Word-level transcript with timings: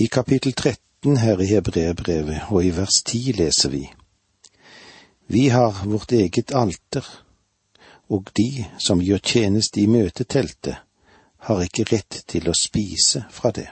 I 0.00 0.06
kapittel 0.06 0.52
13 0.52 1.16
her 1.16 1.40
i 1.42 1.46
Hebreerbrevet 1.50 2.52
og 2.54 2.62
i 2.62 2.68
vers 2.70 3.00
10 3.02 3.32
leser 3.34 3.72
vi 3.72 3.80
Vi 5.26 5.48
har 5.50 5.80
vårt 5.90 6.12
eget 6.12 6.52
alter, 6.54 7.02
og 8.08 8.30
de 8.38 8.66
som 8.78 9.02
gjør 9.02 9.18
tjeneste 9.18 9.80
i 9.82 9.88
møteteltet, 9.90 10.76
har 11.48 11.64
ikke 11.64 11.86
rett 11.90 12.20
til 12.30 12.46
å 12.46 12.54
spise 12.54 13.24
fra 13.34 13.50
det. 13.50 13.66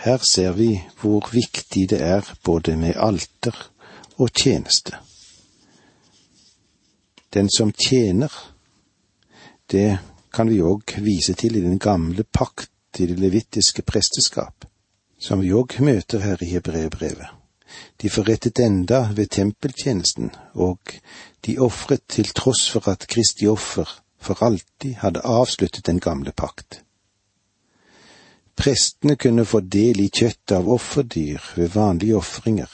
Her 0.00 0.24
ser 0.24 0.56
vi 0.56 0.70
hvor 1.02 1.28
viktig 1.28 1.84
det 1.92 2.00
er 2.00 2.32
både 2.44 2.78
med 2.80 2.96
alter 2.96 3.52
og 4.16 4.32
tjeneste. 4.32 4.96
Den 7.36 7.52
som 7.52 7.76
tjener, 7.76 8.32
det 9.68 9.98
kan 10.32 10.48
vi 10.48 10.64
òg 10.64 10.96
vise 11.04 11.36
til 11.36 11.60
i 11.60 11.66
den 11.68 11.76
gamle 11.78 12.24
pakt 12.24 12.72
i 12.98 13.06
det 13.06 13.18
levittiske 13.18 13.82
presteskap, 13.82 14.64
som 15.18 15.40
vi 15.40 15.52
òg 15.52 15.78
møter 15.84 16.24
her 16.24 16.42
i 16.42 16.50
Hebreerbrevet. 16.54 17.28
De 18.00 18.10
forrettet 18.10 18.58
enda 18.64 19.00
ved 19.12 19.28
tempeltjenesten, 19.34 20.30
og 20.54 20.78
de 21.46 21.58
ofret 21.58 22.06
til 22.08 22.32
tross 22.34 22.70
for 22.70 22.88
at 22.88 23.06
Kristi 23.06 23.46
offer 23.46 23.88
for 24.18 24.42
alltid 24.42 24.94
hadde 25.04 25.20
avsluttet 25.24 25.86
den 25.86 26.00
gamle 26.00 26.32
pakt. 26.32 26.82
Prestene 28.56 29.16
kunne 29.16 29.44
få 29.44 29.60
del 29.60 30.00
i 30.00 30.08
kjøttet 30.08 30.56
av 30.56 30.70
offerdyr 30.74 31.52
ved 31.56 31.74
vanlige 31.76 32.16
ofringer, 32.16 32.70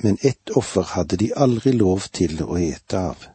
men 0.00 0.18
ett 0.20 0.50
offer 0.50 0.82
hadde 0.82 1.16
de 1.16 1.32
aldri 1.36 1.72
lov 1.72 2.06
til 2.14 2.38
å 2.44 2.56
ete 2.58 3.00
av 3.10 3.26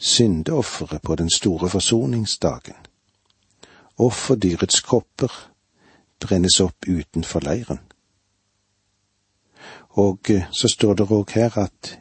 syndeofferet 0.00 1.02
på 1.02 1.16
den 1.16 1.30
store 1.32 1.68
forsoningsdagen. 1.68 2.76
Offerdyrets 4.00 4.80
kopper 4.86 5.32
brennes 6.20 6.60
opp 6.64 6.88
utenfor 6.88 7.44
leiren. 7.44 7.80
Og 10.00 10.30
eh, 10.30 10.46
så 10.52 10.68
står 10.68 11.00
det 11.00 11.10
òg 11.10 11.34
her 11.36 11.58
at 11.58 11.96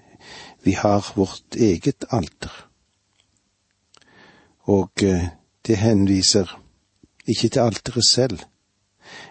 vi 0.64 0.76
har 0.78 1.12
vårt 1.16 1.56
eget 1.56 2.06
alter. 2.12 2.54
Og 4.70 5.04
eh, 5.04 5.30
det 5.68 5.78
henviser 5.82 6.52
ikke 7.28 7.50
til 7.50 7.60
alteret 7.60 8.06
selv, 8.06 8.40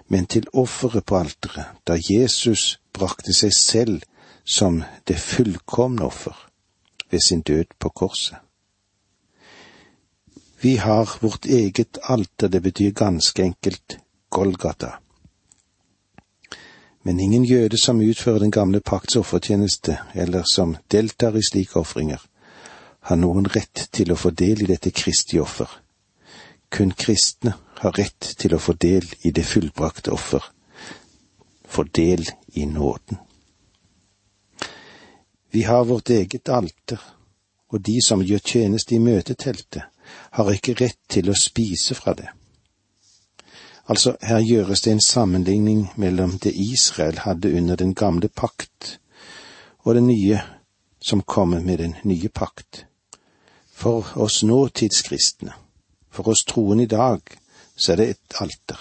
men 0.08 0.26
til 0.26 0.48
offeret 0.52 1.06
på 1.06 1.18
alteret, 1.18 1.64
da 1.86 1.98
Jesus 2.10 2.80
brakte 2.92 3.34
seg 3.34 3.54
selv 3.54 4.02
som 4.44 4.82
det 5.08 5.18
fullkomne 5.20 6.04
offer 6.04 6.36
ved 7.10 7.20
sin 7.20 7.40
død 7.40 7.78
på 7.78 7.88
korset. 7.88 8.47
Vi 10.60 10.76
har 10.76 11.10
vårt 11.20 11.44
eget 11.44 11.98
alter, 12.02 12.48
det 12.48 12.60
betyr 12.60 12.90
ganske 12.90 13.42
enkelt 13.42 13.98
Golgata. 14.28 14.98
Men 17.02 17.20
ingen 17.20 17.44
jøde 17.44 17.78
som 17.78 18.00
utfører 18.00 18.38
den 18.38 18.50
gamle 18.50 18.80
pakts 18.80 19.16
offertjeneste, 19.16 19.98
eller 20.14 20.42
som 20.42 20.76
deltar 20.90 21.36
i 21.36 21.42
slike 21.46 21.78
ofringer, 21.78 22.18
har 23.00 23.16
noen 23.16 23.46
rett 23.46 23.86
til 23.94 24.10
å 24.12 24.16
få 24.18 24.32
del 24.34 24.64
i 24.64 24.66
dette 24.66 24.90
Kristi 24.90 25.38
offer. 25.38 25.70
Kun 26.68 26.90
kristne 26.90 27.54
har 27.78 27.94
rett 27.94 28.34
til 28.38 28.54
å 28.54 28.58
få 28.58 28.74
del 28.74 29.06
i 29.22 29.30
det 29.30 29.46
fullbrakte 29.46 30.10
offer, 30.10 30.42
få 31.64 31.84
del 31.84 32.26
i 32.58 32.66
nåden. 32.66 33.22
Vi 35.50 35.62
har 35.62 35.84
vårt 35.84 36.10
eget 36.10 36.48
alter, 36.48 36.98
og 37.70 37.80
de 37.80 38.00
som 38.02 38.26
gjør 38.26 38.42
tjeneste 38.42 38.96
i 38.96 38.98
møteteltet, 38.98 39.86
har 40.30 40.50
ikke 40.52 40.76
rett 40.80 41.00
til 41.08 41.30
å 41.30 41.36
spise 41.36 41.96
fra 41.98 42.14
det. 42.18 42.28
Altså, 43.88 44.16
her 44.22 44.42
gjøres 44.44 44.84
det 44.84 44.92
en 44.92 45.00
sammenligning 45.00 45.86
mellom 45.96 46.36
det 46.44 46.52
Israel 46.52 47.22
hadde 47.24 47.54
under 47.56 47.76
den 47.76 47.94
gamle 47.94 48.28
pakt, 48.28 48.98
og 49.78 49.94
det 49.94 50.02
nye 50.02 50.42
som 51.00 51.22
kommer 51.22 51.60
med 51.60 51.78
den 51.78 51.94
nye 52.04 52.28
pakt. 52.28 52.84
For 53.72 54.04
oss 54.16 54.42
nåtidskristne, 54.42 55.54
for 56.10 56.28
oss 56.28 56.44
troende 56.44 56.84
i 56.84 56.92
dag, 56.92 57.20
så 57.76 57.92
er 57.92 57.96
det 57.96 58.08
et 58.10 58.40
alter. 58.40 58.78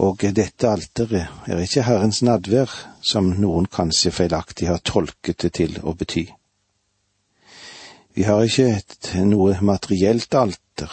Og 0.00 0.22
dette 0.32 0.68
alteret 0.68 1.50
er 1.50 1.60
ikke 1.60 1.84
Herrens 1.84 2.22
nadvær, 2.24 2.72
som 3.02 3.34
noen 3.36 3.66
kanskje 3.68 4.14
feilaktig 4.16 4.70
har 4.70 4.80
tolket 4.80 5.42
det 5.44 5.52
til 5.58 5.76
å 5.84 5.92
bety. 5.92 6.24
Vi 8.12 8.22
har 8.22 8.42
ikke 8.42 8.66
et, 8.74 9.12
noe 9.22 9.54
materielt 9.62 10.34
alter 10.34 10.90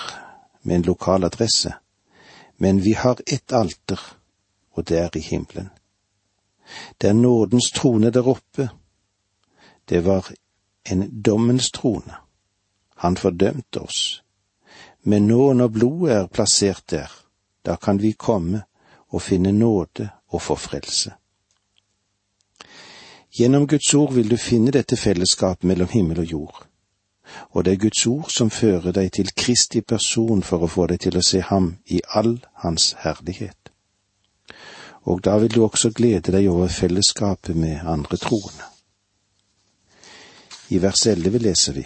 med 0.62 0.76
en 0.76 0.84
lokal 0.86 1.26
adresse, 1.26 1.74
men 2.62 2.82
vi 2.86 2.94
har 2.94 3.18
ett 3.26 3.54
alter, 3.54 4.00
og 4.78 4.86
det 4.86 5.00
er 5.02 5.18
i 5.18 5.24
himmelen. 5.26 5.72
Det 6.98 7.10
er 7.10 7.18
nådens 7.18 7.72
trone 7.72 8.12
der 8.14 8.28
oppe. 8.28 8.70
Det 9.90 10.04
var 10.06 10.30
en 10.92 11.22
dommens 11.24 11.72
trone. 11.72 12.14
Han 12.96 13.18
fordømte 13.18 13.82
oss. 13.82 14.22
Men 15.02 15.28
nå 15.28 15.54
når 15.54 15.74
blodet 15.74 16.14
er 16.14 16.28
plassert 16.28 16.86
der, 16.92 17.10
da 17.66 17.76
kan 17.82 18.02
vi 18.02 18.12
komme 18.12 18.62
og 19.10 19.22
finne 19.22 19.52
nåde 19.52 20.10
og 20.30 20.42
få 20.42 20.56
frelse. 20.56 21.16
Gjennom 23.32 23.68
Guds 23.68 23.94
ord 23.94 24.14
vil 24.14 24.30
du 24.30 24.38
finne 24.38 24.72
dette 24.72 24.98
fellesskapet 24.98 25.64
mellom 25.64 25.90
himmel 25.90 26.20
og 26.20 26.32
jord 26.32 26.67
og 27.52 27.66
det 27.66 27.74
er 27.74 27.82
Guds 27.82 28.06
ord 28.08 28.30
som 28.32 28.50
fører 28.50 28.92
deg 28.92 29.12
til 29.18 29.32
Kristi 29.36 29.82
person 29.82 30.44
for 30.44 30.64
å 30.64 30.72
få 30.72 30.88
deg 30.92 31.02
til 31.06 31.18
å 31.18 31.26
se 31.26 31.42
ham 31.42 31.76
i 31.86 32.02
all 32.16 32.38
hans 32.64 32.94
herlighet. 33.04 33.72
Og 35.08 35.24
da 35.24 35.38
vil 35.40 35.54
du 35.56 35.64
også 35.64 35.92
glede 35.96 36.32
deg 36.36 36.50
over 36.52 36.68
fellesskapet 36.68 37.56
med 37.56 37.86
andre 37.86 38.18
troende. 38.18 38.66
I 40.70 40.82
vers 40.84 41.06
11 41.08 41.40
leser 41.40 41.78
vi 41.80 41.86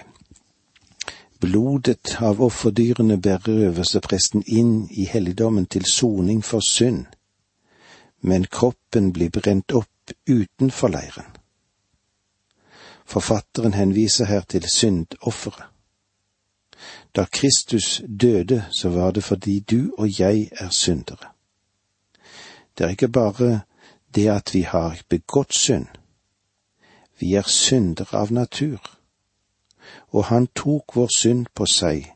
Blodet 1.42 2.18
av 2.22 2.42
offerdyrene 2.46 3.18
bærer 3.18 3.64
øverstepresten 3.68 4.44
inn 4.46 4.74
i 4.92 5.08
helligdommen 5.10 5.66
til 5.66 5.86
soning 5.90 6.44
for 6.46 6.62
synd, 6.62 7.06
men 8.22 8.46
kroppen 8.46 9.10
blir 9.14 9.34
brent 9.34 9.74
opp 9.74 10.14
utenfor 10.30 10.94
leiren. 10.94 11.31
Forfatteren 13.12 13.74
henviser 13.74 14.26
her 14.26 14.42
til 14.42 14.70
syndofferet. 14.70 15.64
Da 17.16 17.26
Kristus 17.26 18.02
døde, 18.22 18.66
så 18.82 18.90
var 18.90 19.12
det 19.12 19.24
fordi 19.24 19.60
du 19.60 19.94
og 19.98 20.20
jeg 20.20 20.50
er 20.52 20.70
syndere. 20.70 21.28
Det 22.78 22.86
er 22.86 22.90
ikke 22.90 23.08
bare 23.08 23.62
det 24.16 24.28
at 24.28 24.54
vi 24.54 24.62
har 24.62 25.02
begått 25.10 25.54
synd, 25.54 25.88
vi 27.20 27.34
er 27.34 27.48
syndere 27.48 28.18
av 28.18 28.32
natur, 28.32 28.80
og 30.08 30.26
han 30.26 30.48
tok 30.56 30.96
vår 30.96 31.12
synd 31.18 31.46
på 31.56 31.66
seg, 31.66 32.08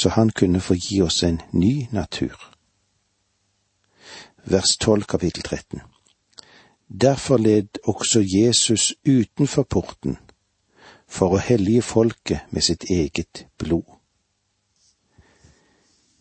så 0.00 0.08
han 0.08 0.30
kunne 0.30 0.60
få 0.60 0.74
gi 0.74 1.00
oss 1.02 1.22
en 1.22 1.40
ny 1.52 1.86
natur. 1.92 2.54
Vers 4.44 4.76
12 4.76 5.02
kapittel 5.02 5.42
13. 5.42 5.80
Derfor 6.88 7.36
led 7.36 7.68
også 7.84 8.20
Jesus 8.20 8.94
utenfor 9.08 9.62
porten, 9.62 10.16
for 11.08 11.36
å 11.36 11.42
hellige 11.42 11.82
folket 11.82 12.40
med 12.50 12.64
sitt 12.64 12.84
eget 12.90 13.46
blod. 13.58 13.84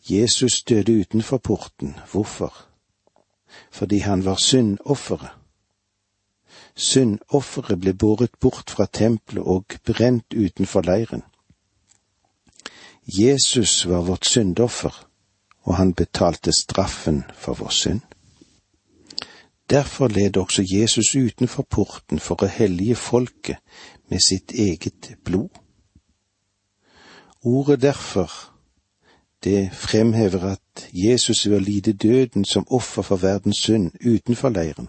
Jesus 0.09 0.63
døde 0.63 0.91
utenfor 0.91 1.37
porten. 1.37 1.95
Hvorfor? 2.11 2.53
Fordi 3.71 3.97
han 3.97 4.25
var 4.25 4.35
syndofferet. 4.35 5.29
Syndofferet 6.75 7.79
ble 7.79 7.93
båret 7.93 8.39
bort 8.39 8.69
fra 8.69 8.85
tempelet 8.85 9.43
og 9.43 9.79
brent 9.83 10.33
utenfor 10.33 10.81
leiren. 10.81 11.23
Jesus 13.07 13.85
var 13.87 14.01
vårt 14.01 14.25
syndoffer, 14.25 15.07
og 15.63 15.75
han 15.75 15.93
betalte 15.93 16.51
straffen 16.51 17.23
for 17.33 17.53
vår 17.53 17.69
synd. 17.69 18.01
Derfor 19.69 20.07
led 20.07 20.37
også 20.37 20.63
Jesus 20.71 21.15
utenfor 21.15 21.65
porten 21.69 22.19
for 22.19 22.43
å 22.43 22.47
hellige 22.47 22.95
folket 22.95 23.57
med 24.09 24.23
sitt 24.23 24.51
eget 24.51 25.17
blod. 25.23 25.49
Ordet 27.43 27.81
derfor, 27.81 28.31
det 29.43 29.71
fremhever 29.73 30.45
at 30.53 30.87
Jesus 30.93 31.45
å 31.45 31.59
lide 31.59 31.93
døden 31.93 32.45
som 32.45 32.67
offer 32.71 33.01
for 33.01 33.19
verdens 33.21 33.59
synd 33.63 33.91
utenfor 33.99 34.49
leiren, 34.49 34.87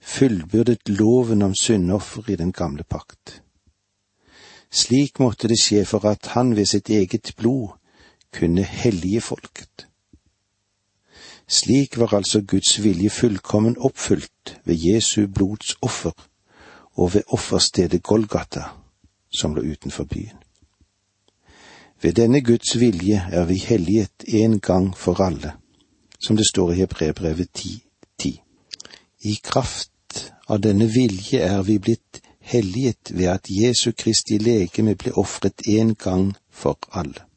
fullbyrdet 0.00 0.88
loven 0.88 1.42
om 1.42 1.54
syndoffer 1.54 2.30
i 2.30 2.36
den 2.36 2.52
gamle 2.52 2.84
pakt. 2.84 3.42
Slik 4.70 5.18
måtte 5.18 5.48
det 5.48 5.58
skje 5.58 5.84
for 5.84 6.06
at 6.06 6.26
han 6.34 6.56
ved 6.56 6.66
sitt 6.66 6.90
eget 6.90 7.32
blod 7.36 7.78
kunne 8.32 8.62
hellige 8.62 9.20
folket. 9.20 9.89
Slik 11.50 11.98
var 11.98 12.14
altså 12.14 12.40
Guds 12.46 12.82
vilje 12.82 13.10
fullkommen 13.10 13.78
oppfylt 13.78 14.60
ved 14.64 14.76
Jesu 14.78 15.26
blods 15.26 15.74
offer 15.82 16.12
og 16.94 17.14
ved 17.14 17.22
offerstedet 17.26 18.02
Golgata, 18.02 18.62
som 19.32 19.54
lå 19.54 19.62
utenfor 19.72 20.04
byen. 20.04 20.38
Ved 22.02 22.12
denne 22.12 22.40
Guds 22.40 22.80
vilje 22.80 23.24
er 23.32 23.44
vi 23.44 23.54
helliget 23.54 24.24
en 24.26 24.60
gang 24.60 24.96
for 24.96 25.20
alle, 25.20 25.52
som 26.20 26.36
det 26.36 26.46
står 26.46 26.72
i 26.72 26.74
Hebrebrevet 26.74 27.48
10.10. 27.58 28.30
I 29.20 29.34
kraft 29.42 30.32
av 30.48 30.62
denne 30.62 30.86
vilje 30.86 31.40
er 31.40 31.62
vi 31.62 31.78
blitt 31.78 32.22
helliget 32.40 33.10
ved 33.10 33.26
at 33.26 33.50
Jesu 33.50 33.90
Kristi 33.92 34.38
legeme 34.38 34.94
ble 34.94 35.18
ofret 35.18 35.66
en 35.66 35.94
gang 35.94 36.30
for 36.50 36.78
alle. 36.92 37.29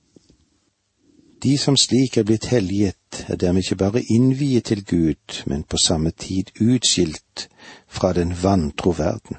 De 1.44 1.58
som 1.58 1.76
slik 1.78 2.18
er 2.18 2.24
blitt 2.24 2.46
helliget, 2.46 3.26
er 3.28 3.36
dermed 3.36 3.66
ikke 3.66 3.76
bare 3.76 4.04
innviet 4.04 4.64
til 4.64 4.86
Gud, 4.86 5.44
men 5.46 5.64
på 5.64 5.78
samme 5.78 6.12
tid 6.12 6.52
utskilt 6.62 7.50
fra 7.88 8.14
den 8.14 8.32
vantro 8.44 8.94
verden. 8.98 9.38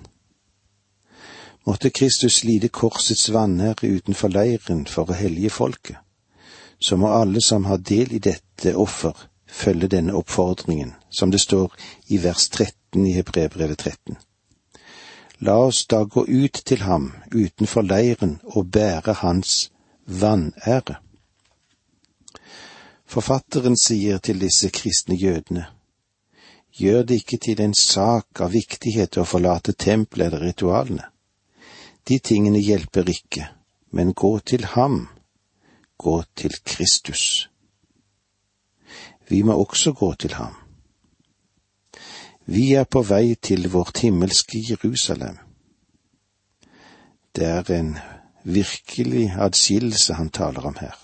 Måtte 1.66 1.90
Kristus 1.90 2.44
lide 2.44 2.68
korsets 2.68 3.32
vanære 3.32 3.88
utenfor 3.88 4.28
leiren 4.28 4.86
for 4.86 5.08
å 5.08 5.16
hellige 5.16 5.50
folket, 5.50 5.96
så 6.78 6.96
må 7.00 7.08
alle 7.08 7.40
som 7.40 7.64
har 7.64 7.80
del 7.80 8.12
i 8.12 8.20
dette 8.20 8.74
offer, 8.76 9.16
følge 9.48 9.88
denne 9.88 10.12
oppfordringen, 10.14 10.92
som 11.10 11.30
det 11.30 11.40
står 11.40 11.72
i 12.12 12.18
vers 12.20 12.48
13 12.48 13.06
i 13.06 13.14
Hebrebrevet 13.16 13.78
13. 13.78 14.18
La 15.40 15.56
oss 15.56 15.86
da 15.86 16.02
gå 16.04 16.26
ut 16.28 16.60
til 16.66 16.84
ham 16.84 17.12
utenfor 17.32 17.82
leiren 17.82 18.40
og 18.44 18.68
bære 18.70 19.16
hans 19.22 19.70
vanære. 20.06 21.03
Forfatteren 23.06 23.76
sier 23.76 24.18
til 24.18 24.40
disse 24.40 24.70
kristne 24.70 25.14
jødene, 25.14 25.66
gjør 26.72 27.02
det 27.02 27.20
ikke 27.22 27.38
til 27.38 27.60
en 27.60 27.74
sak 27.74 28.40
av 28.40 28.54
viktighet 28.54 29.18
å 29.20 29.26
forlate 29.28 29.76
tempelet 29.78 30.26
eller 30.26 30.46
ritualene. 30.48 31.10
De 32.08 32.18
tingene 32.18 32.58
hjelper 32.58 33.08
ikke, 33.08 33.46
men 33.90 34.12
gå 34.12 34.38
til 34.38 34.64
ham, 34.74 35.06
gå 35.96 36.22
til 36.36 36.56
Kristus. 36.64 37.48
Vi 39.28 39.42
må 39.42 39.56
også 39.56 39.92
gå 39.92 40.14
til 40.14 40.34
ham. 40.34 40.56
Vi 42.46 42.74
er 42.74 42.84
på 42.84 43.00
vei 43.02 43.34
til 43.40 43.70
vårt 43.72 44.02
himmelske 44.04 44.60
Jerusalem. 44.70 45.38
Det 47.36 47.46
er 47.46 47.70
en 47.72 47.96
virkelig 48.44 49.30
adskillelse 49.38 50.14
han 50.14 50.28
taler 50.30 50.66
om 50.66 50.76
her. 50.80 51.03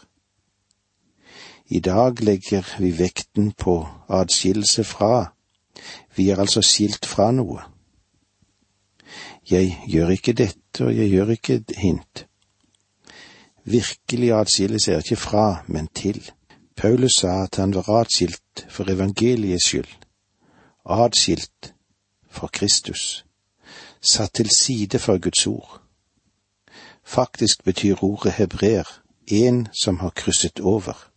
I 1.70 1.80
dag 1.80 2.20
legger 2.22 2.66
vi 2.78 2.90
vekten 2.98 3.52
på 3.52 3.88
adskillelse 4.08 4.84
fra, 4.84 5.32
vi 6.16 6.30
er 6.30 6.40
altså 6.42 6.62
skilt 6.66 7.06
fra 7.06 7.30
noe. 7.30 7.62
Jeg 9.50 9.76
gjør 9.86 10.10
ikke 10.16 10.32
dette, 10.32 10.84
og 10.84 10.96
jeg 10.96 11.10
gjør 11.10 11.30
ikke 11.36 11.62
hint. 11.78 12.26
Virkelig 13.64 14.32
adskillelse 14.34 14.92
er 14.92 15.04
ikke 15.04 15.16
fra, 15.16 15.62
men 15.66 15.86
til. 15.94 16.18
Paulus 16.76 17.20
sa 17.20 17.42
at 17.44 17.56
han 17.56 17.74
var 17.74 17.88
adskilt 18.00 18.66
for 18.68 18.90
evangeliets 18.90 19.68
skyld, 19.68 19.92
adskilt 20.84 21.74
for 22.30 22.50
Kristus, 22.52 23.24
satt 24.00 24.34
til 24.34 24.50
side 24.50 24.98
for 24.98 25.18
Guds 25.18 25.46
ord. 25.46 25.80
Faktisk 27.04 27.64
betyr 27.64 28.02
ordet 28.02 28.32
hebreer 28.32 28.88
en 29.26 29.68
som 29.82 29.98
har 29.98 30.10
krysset 30.10 30.60
over. 30.60 31.10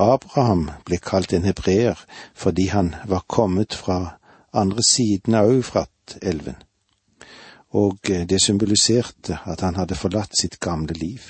Abraham 0.00 0.70
ble 0.88 0.98
kalt 1.02 1.34
en 1.36 1.44
hebreer 1.44 1.98
fordi 2.34 2.68
han 2.72 2.94
var 3.08 3.26
kommet 3.28 3.74
fra 3.74 4.16
andre 4.52 4.82
siden 4.82 5.36
av 5.38 5.50
Eufrat-elven, 5.52 6.56
og 7.70 8.10
det 8.28 8.40
symboliserte 8.42 9.38
at 9.46 9.60
han 9.60 9.76
hadde 9.78 9.98
forlatt 9.98 10.34
sitt 10.38 10.58
gamle 10.60 10.96
liv. 10.98 11.20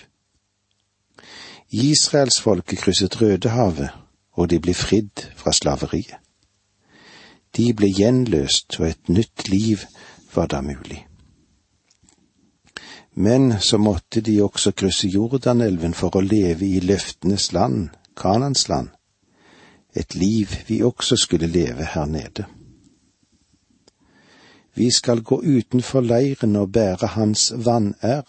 Israelsfolket 1.70 2.80
krysset 2.80 3.20
Rødehavet, 3.20 3.90
og 4.32 4.50
de 4.50 4.58
ble 4.58 4.74
fridd 4.74 5.26
fra 5.36 5.52
slaveriet. 5.52 6.16
De 7.56 7.72
ble 7.74 7.90
gjenløst, 7.90 8.78
og 8.80 8.88
et 8.88 9.08
nytt 9.08 9.48
liv 9.50 9.84
var 10.34 10.46
da 10.50 10.60
mulig. 10.62 11.04
Men 13.14 13.58
så 13.60 13.78
måtte 13.78 14.20
de 14.20 14.42
også 14.42 14.72
krysse 14.72 15.08
Jordanelven 15.08 15.94
for 15.94 16.16
å 16.16 16.22
leve 16.22 16.66
i 16.66 16.80
løftenes 16.80 17.50
land, 17.52 17.90
Kanans 18.20 18.68
land, 18.68 18.88
et 19.96 20.14
liv 20.14 20.46
vi 20.68 20.82
også 20.82 21.16
skulle 21.16 21.46
leve 21.46 21.84
her 21.94 22.04
nede. 22.04 22.44
Vi 24.74 24.90
skal 24.90 25.22
gå 25.22 25.42
utenfor 25.42 26.00
leiren 26.00 26.56
og 26.56 26.72
bære 26.72 27.06
hans 27.06 27.52
vanære. 27.56 28.22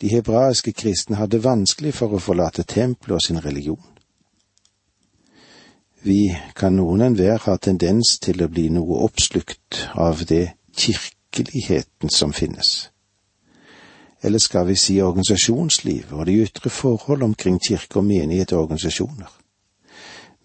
De 0.00 0.08
hebraiske 0.08 0.72
kristne 0.72 1.16
hadde 1.16 1.44
vanskelig 1.44 1.94
for 1.94 2.16
å 2.16 2.20
forlate 2.20 2.62
tempelet 2.62 3.14
og 3.14 3.22
sin 3.22 3.44
religion. 3.44 3.84
Vi 6.02 6.34
kan 6.56 6.76
noen 6.76 7.00
enhver 7.00 7.38
ha 7.46 7.56
tendens 7.56 8.18
til 8.18 8.42
å 8.44 8.50
bli 8.52 8.66
noe 8.68 9.04
oppslukt 9.06 9.86
av 9.94 10.26
det 10.28 10.50
kirkeligheten 10.76 12.12
som 12.12 12.32
finnes 12.32 12.93
eller 14.24 14.38
skal 14.38 14.66
vi 14.66 14.74
si 14.76 15.00
organisasjonslivet 15.02 16.12
og 16.12 16.26
de 16.26 16.38
ytre 16.46 16.70
forhold 16.70 17.22
omkring 17.22 17.60
kirke 17.60 18.00
og 18.00 18.04
menighet 18.04 18.52
og 18.52 18.62
organisasjoner, 18.62 19.28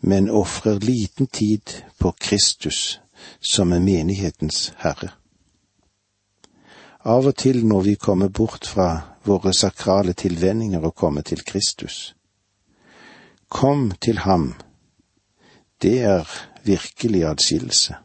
men 0.01 0.29
ofrer 0.29 0.79
liten 0.83 1.27
tid 1.27 1.79
på 1.99 2.11
Kristus, 2.19 2.99
som 3.39 3.71
er 3.71 3.79
menighetens 3.79 4.73
herre. 4.83 5.13
Av 7.07 7.27
og 7.27 7.35
til 7.39 7.63
når 7.65 7.81
vi 7.81 7.95
kommer 7.95 8.27
bort 8.27 8.67
fra 8.67 8.89
våre 9.23 9.53
sakrale 9.53 10.13
tilvenninger 10.13 10.83
og 10.83 10.95
kommer 10.95 11.21
til 11.21 11.39
Kristus. 11.47 12.15
Kom 13.49 13.91
til 14.01 14.19
ham. 14.19 14.55
Det 15.81 16.01
er 16.03 16.27
virkelig 16.63 17.23
adskillelse, 17.23 17.95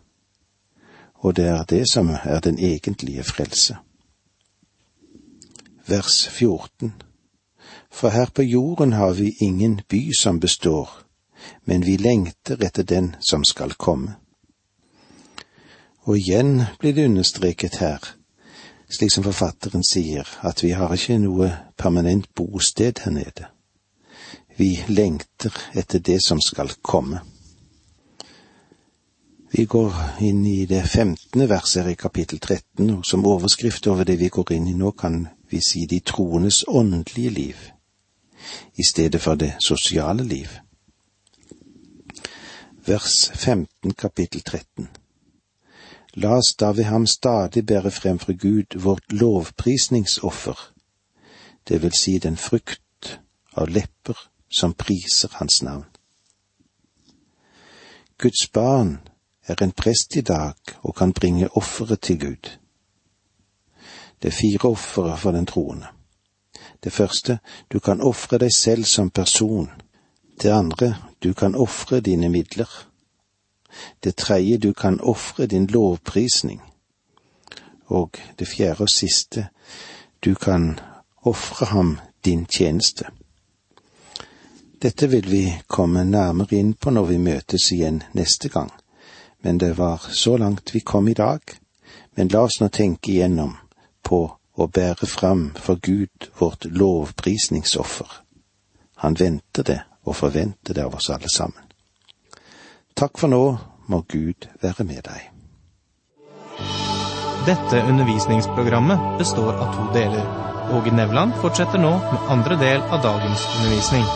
og 1.14 1.36
det 1.36 1.48
er 1.50 1.64
det 1.64 1.82
som 1.90 2.14
er 2.14 2.40
den 2.40 2.58
egentlige 2.58 3.24
frelse 3.24 3.76
vers 5.86 6.28
14. 6.28 6.92
For 7.90 8.08
her 8.08 8.26
på 8.34 8.42
jorden 8.42 8.92
har 8.92 9.12
vi 9.12 9.36
ingen 9.40 9.80
by 9.88 10.12
som 10.18 10.40
består, 10.40 10.90
men 11.64 11.86
vi 11.86 11.96
lengter 11.96 12.62
etter 12.64 12.82
den 12.82 13.16
som 13.20 13.44
skal 13.44 13.72
komme. 13.72 14.16
Og 16.04 16.18
igjen 16.18 16.62
blir 16.80 16.92
det 16.92 17.06
understreket 17.08 17.76
her, 17.80 17.98
slik 18.88 19.12
som 19.12 19.24
forfatteren 19.24 19.84
sier, 19.86 20.28
at 20.42 20.62
vi 20.62 20.74
har 20.76 20.92
ikke 20.92 21.18
noe 21.22 21.50
permanent 21.80 22.28
bosted 22.34 23.00
her 23.04 23.14
nede. 23.14 23.48
Vi 24.56 24.84
lengter 24.88 25.54
etter 25.74 25.98
det 25.98 26.20
som 26.22 26.40
skal 26.40 26.74
komme. 26.82 27.22
Vi 29.54 29.64
går 29.64 29.94
inn 30.20 30.44
i 30.46 30.66
det 30.66 30.82
femtende 30.90 31.46
verset 31.48 31.86
i 31.86 31.94
kapittel 31.94 32.38
13, 32.38 32.90
og 32.90 33.06
som 33.06 33.26
overskrift 33.26 33.86
over 33.86 34.04
det 34.04 34.18
vi 34.18 34.28
går 34.28 34.52
inn 34.52 34.66
i 34.68 34.74
nå, 34.74 34.90
kan 34.98 35.28
vi 35.54 35.60
si 35.60 35.86
de 35.86 36.00
troendes 36.00 36.64
åndelige 36.68 37.30
liv, 37.30 37.56
i 38.74 38.84
stedet 38.84 39.20
for 39.20 39.34
det 39.34 39.52
sosiale 39.68 40.24
liv. 40.24 40.48
Vers 42.86 43.30
15 43.34 43.94
kapittel 43.94 44.42
13 44.42 44.88
La 46.14 46.36
oss 46.36 46.54
da 46.54 46.72
ved 46.72 46.84
ham 46.84 47.06
stadig 47.06 47.66
bære 47.66 47.90
frem 47.90 48.18
for 48.18 48.32
Gud 48.32 48.78
vårt 48.78 49.12
lovprisningsoffer, 49.12 50.58
det 51.68 51.82
vil 51.82 51.92
si 51.92 52.18
den 52.18 52.36
frukt 52.36 53.20
av 53.56 53.68
lepper 53.68 54.18
som 54.58 54.74
priser 54.74 55.38
hans 55.38 55.62
navn. 55.62 55.86
Guds 58.18 58.48
barn 58.48 58.98
er 59.46 59.62
en 59.62 59.72
prest 59.72 60.16
i 60.16 60.20
dag 60.20 60.54
og 60.82 60.94
kan 60.94 61.12
bringe 61.12 61.56
offeret 61.56 62.00
til 62.00 62.20
Gud. 62.20 62.63
Det 64.24 64.30
er 64.30 64.36
fire 64.40 64.68
ofre 64.70 65.16
for 65.20 65.32
den 65.32 65.46
troende. 65.46 65.86
Det 66.84 66.92
første, 66.92 67.38
du 67.72 67.78
kan 67.78 68.00
ofre 68.00 68.38
deg 68.38 68.52
selv 68.56 68.84
som 68.84 69.10
person. 69.10 69.66
Det 70.42 70.48
andre, 70.48 70.94
du 71.22 71.34
kan 71.34 71.54
ofre 71.54 72.00
dine 72.00 72.28
midler. 72.28 72.68
Det 74.04 74.16
tredje, 74.16 74.58
du 74.58 74.72
kan 74.72 75.00
ofre 75.00 75.46
din 75.46 75.66
lovprisning. 75.66 76.62
Og 77.86 78.16
det 78.38 78.48
fjerde 78.48 78.80
og 78.80 78.88
siste, 78.88 79.48
du 80.24 80.34
kan 80.34 80.80
ofre 81.22 81.66
ham 81.66 81.98
din 82.24 82.46
tjeneste. 82.46 83.04
Dette 84.82 85.10
vil 85.10 85.30
vi 85.30 85.52
komme 85.68 86.04
nærmere 86.04 86.56
inn 86.56 86.72
på 86.72 86.90
når 86.90 87.04
vi 87.04 87.18
møtes 87.18 87.68
igjen 87.72 88.02
neste 88.12 88.48
gang, 88.48 88.72
men 89.42 89.60
det 89.60 89.76
var 89.78 90.08
så 90.08 90.36
langt 90.36 90.74
vi 90.74 90.80
kom 90.80 91.08
i 91.08 91.14
dag. 91.14 91.40
Men 92.16 92.28
la 92.28 92.40
oss 92.48 92.60
nå 92.60 92.68
tenke 92.68 93.12
igjennom 93.12 93.56
på 94.04 94.20
å 94.54 94.66
bære 94.66 95.08
fram 95.10 95.48
for 95.58 95.80
Gud 95.82 96.28
vårt 96.38 96.64
lovprisningsoffer. 96.64 98.10
Han 99.02 99.16
venter 99.18 99.66
det 99.66 99.80
og 100.04 100.16
forventer 100.16 100.76
det 100.76 100.84
av 100.84 100.94
oss 100.94 101.10
alle 101.10 101.30
sammen. 101.32 101.62
Takk 102.94 103.18
for 103.18 103.32
nå, 103.32 103.44
må 103.90 104.04
Gud 104.08 104.46
være 104.62 104.84
med 104.86 105.02
deg. 105.08 105.30
Dette 107.44 107.82
undervisningsprogrammet 107.84 109.18
består 109.18 109.52
av 109.52 109.74
to 109.74 109.88
deler. 109.92 110.28
Åge 110.72 110.94
Nevland 110.94 111.34
fortsetter 111.42 111.82
nå 111.82 111.90
med 111.98 112.30
andre 112.32 112.56
del 112.56 112.80
av 112.80 113.02
dagens 113.04 113.42
undervisning. 113.56 114.06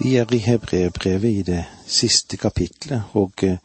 Vi 0.00 0.16
er 0.18 0.34
i 0.34 0.40
Hebreerbrevet 0.42 1.30
i 1.30 1.44
det 1.46 1.60
siste 1.86 2.36
kapitlet, 2.36 3.14
og 3.14 3.44
eh, 3.46 3.60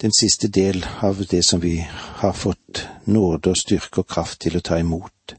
den 0.00 0.12
siste 0.12 0.48
del 0.48 0.86
av 1.00 1.26
det 1.26 1.42
som 1.42 1.60
vi 1.60 1.88
har 1.90 2.32
fått 2.32 2.86
nåde 3.04 3.50
og 3.50 3.58
styrke 3.58 4.02
og 4.02 4.08
kraft 4.08 4.40
til 4.44 4.58
å 4.58 4.62
ta 4.64 4.78
imot, 4.78 5.34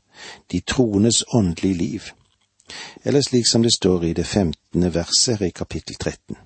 de 0.51 0.59
troendes 0.61 1.23
åndelige 1.33 1.77
liv, 1.77 2.11
eller 3.03 3.21
slik 3.21 3.47
som 3.47 3.63
det 3.63 3.73
står 3.73 4.05
i 4.05 4.13
det 4.13 4.27
femtende 4.27 4.91
verset 4.93 5.41
i 5.41 5.51
kapittel 5.55 5.95
13. 5.95 6.37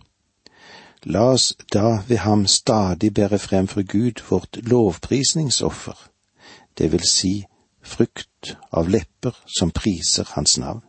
La 1.03 1.25
oss 1.33 1.51
da 1.73 2.03
ved 2.07 2.21
ham 2.23 2.45
stadig 2.47 3.13
bære 3.13 3.39
frem 3.39 3.67
for 3.67 3.83
Gud 3.83 4.21
vårt 4.29 4.61
lovprisningsoffer, 4.61 5.97
det 6.77 6.91
vil 6.91 7.03
si 7.09 7.35
frukt 7.83 8.55
av 8.71 8.89
lepper 8.89 9.35
som 9.59 9.71
priser 9.71 10.29
hans 10.37 10.57
navn. 10.57 10.83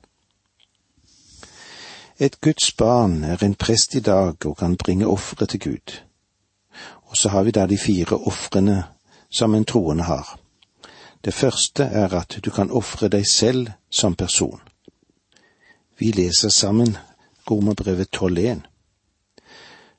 Et 2.19 2.41
Guds 2.41 2.73
barn 2.79 3.25
er 3.25 3.43
en 3.43 3.55
prest 3.55 3.95
i 3.95 4.01
dag 4.01 4.47
og 4.47 4.57
kan 4.57 4.77
bringe 4.77 5.07
offeret 5.07 5.49
til 5.49 5.61
Gud. 5.61 5.99
Og 7.11 7.17
så 7.17 7.29
har 7.29 7.43
vi 7.43 7.51
da 7.51 7.67
de 7.67 7.79
fire 7.79 8.17
ofrene 8.17 8.83
som 9.31 9.55
en 9.55 9.65
troende 9.65 10.05
har. 10.05 10.39
Det 11.25 11.35
første 11.35 11.85
er 11.85 12.15
at 12.15 12.39
du 12.45 12.51
kan 12.51 12.71
ofre 12.71 13.09
deg 13.09 13.27
selv 13.27 13.71
som 13.91 14.15
person. 14.15 14.61
Vi 15.99 16.11
leser 16.13 16.49
sammen 16.49 16.97
Romerbrevet 17.51 18.09
12.1. 18.17 18.61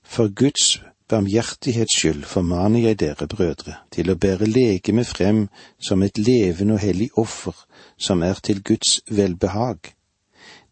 For 0.04 0.28
Guds 0.28 0.82
barmhjertighets 1.10 1.98
skyld 1.98 2.24
formaner 2.24 2.80
jeg 2.80 3.00
dere, 3.00 3.28
brødre, 3.28 3.76
til 3.92 4.10
å 4.10 4.18
bære 4.18 4.50
legemet 4.50 5.08
frem 5.08 5.48
som 5.80 6.04
et 6.04 6.18
levende 6.18 6.78
og 6.78 6.84
hellig 6.86 7.10
offer 7.18 7.66
som 7.98 8.24
er 8.24 8.42
til 8.44 8.64
Guds 8.64 9.00
velbehag 9.10 9.96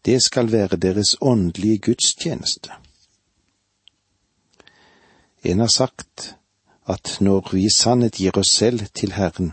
det 0.04 0.22
skal 0.22 0.52
være 0.52 0.76
deres 0.76 1.16
åndelige 1.20 1.78
gudstjeneste. 1.78 2.70
En 5.46 5.60
har 5.60 5.68
sagt 5.68 6.34
at 6.88 7.16
når 7.20 7.48
vi 7.52 7.66
i 7.66 7.72
sannhet 7.72 8.16
gir 8.16 8.38
oss 8.40 8.54
selv 8.56 8.86
til 8.96 9.12
Herren, 9.12 9.52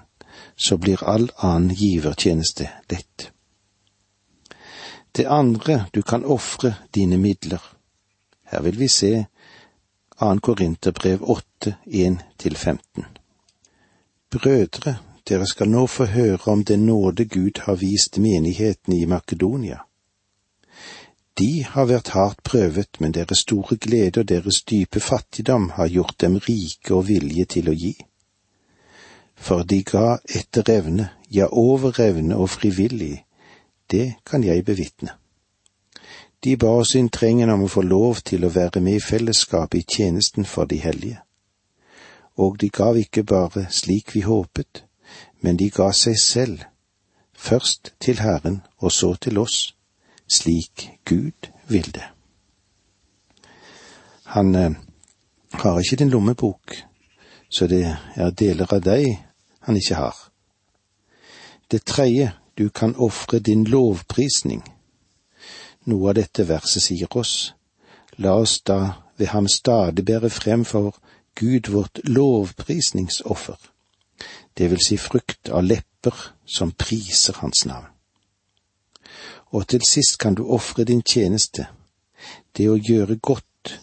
så 0.56 0.78
blir 0.78 1.04
all 1.04 1.28
annen 1.38 1.76
givertjeneste 1.76 2.70
lett. 2.90 3.32
Det 5.12 5.26
andre, 5.28 5.86
du 5.92 6.02
kan 6.02 6.24
ofre 6.24 6.74
dine 6.96 7.18
midler. 7.18 7.60
Her 8.48 8.62
vil 8.62 8.80
vi 8.80 8.88
se 8.88 9.26
2. 10.20 10.40
Korinterbrev 10.40 11.24
8, 11.24 11.76
1-15. 11.86 13.06
Brødre, 14.32 14.96
dere 15.28 15.48
skal 15.48 15.70
nå 15.70 15.88
få 15.88 16.06
høre 16.06 16.52
om 16.52 16.64
den 16.64 16.86
nåde 16.86 17.26
Gud 17.26 17.66
har 17.68 17.76
vist 17.76 18.18
menigheten 18.18 18.94
i 18.96 19.06
Makedonia 19.06 19.84
de 21.40 21.64
har 21.64 21.88
vært 21.88 22.12
hardt 22.16 22.44
prøvet, 22.44 23.00
men 23.00 23.14
deres 23.16 23.44
store 23.46 23.78
glede 23.78 24.22
og 24.22 24.30
deres 24.30 24.62
dype 24.68 25.00
fattigdom 25.00 25.70
har 25.78 25.88
gjort 25.88 26.20
dem 26.22 26.38
rike 26.38 26.94
og 26.96 27.08
vilje 27.08 27.46
til 27.46 27.72
å 27.72 27.76
gi. 27.76 27.96
For 29.36 29.64
de 29.64 29.82
ga 29.84 30.18
etter 30.28 30.70
evne, 30.70 31.10
ja 31.32 31.48
over 31.48 32.00
evne 32.00 32.38
og 32.38 32.50
frivillig, 32.50 33.24
det 33.92 34.16
kan 34.26 34.44
jeg 34.44 34.66
bevitne. 34.66 35.16
De 36.44 36.58
ba 36.58 36.76
oss 36.82 36.96
inntrengen 36.96 37.50
om 37.54 37.64
å 37.64 37.72
få 37.72 37.82
lov 37.86 38.22
til 38.26 38.46
å 38.46 38.54
være 38.54 38.82
med 38.82 38.98
i 38.98 39.04
fellesskapet 39.06 39.80
i 39.80 39.96
tjenesten 39.96 40.46
for 40.46 40.66
de 40.66 40.78
hellige. 40.82 41.22
Og 42.38 42.58
de 42.62 42.70
gav 42.70 42.98
ikke 42.98 43.24
bare 43.24 43.68
slik 43.70 44.16
vi 44.16 44.24
håpet, 44.26 44.84
men 45.42 45.58
de 45.58 45.70
ga 45.70 45.92
seg 45.94 46.18
selv, 46.20 46.64
først 47.34 47.94
til 48.00 48.20
Herren 48.20 48.62
og 48.80 48.92
så 48.92 49.14
til 49.16 49.38
oss 49.38 49.76
slik 50.32 50.90
Gud 51.06 51.52
vil 51.68 51.92
det. 51.94 52.08
Han 54.32 54.56
eh, 54.56 54.72
har 55.52 55.80
ikke 55.80 55.96
din 55.96 56.10
lommebok, 56.10 56.76
så 57.50 57.68
det 57.68 57.84
er 58.16 58.32
deler 58.32 58.74
av 58.74 58.84
deg 58.86 59.08
han 59.68 59.78
ikke 59.78 60.00
har. 60.00 60.16
Det 61.72 61.84
tredje, 61.86 62.32
du 62.58 62.70
kan 62.70 62.96
ofre 62.96 63.40
din 63.40 63.64
lovprisning. 63.64 64.64
Noe 65.86 66.10
av 66.10 66.16
dette 66.16 66.48
verset 66.48 66.84
sier 66.84 67.18
oss, 67.18 67.54
la 68.18 68.36
oss 68.40 68.60
da 68.62 68.80
ved 69.18 69.32
ham 69.34 69.48
stadig 69.48 70.06
bære 70.06 70.30
frem 70.30 70.66
for 70.66 70.96
Gud 71.36 71.72
vårt 71.72 72.00
lovprisningsoffer, 72.04 73.58
det 74.58 74.70
vil 74.72 74.84
si 74.84 74.98
frukt 74.98 75.50
av 75.50 75.64
lepper 75.64 76.16
som 76.46 76.72
priser 76.72 77.40
hans 77.42 77.66
navn. 77.66 77.88
Og 79.52 79.68
til 79.68 79.84
sist 79.84 80.18
kan 80.18 80.36
du 80.36 80.46
ofre 80.48 80.84
din 80.88 81.02
tjeneste, 81.04 81.66
det 82.58 82.70
å 82.72 82.78
gjøre 82.80 83.18
godt, 83.20 83.74